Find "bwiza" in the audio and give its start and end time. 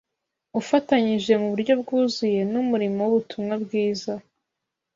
3.63-4.13